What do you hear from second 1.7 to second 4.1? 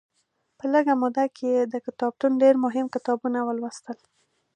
د کتابتون ډېر مهم کتابونه ولوستل.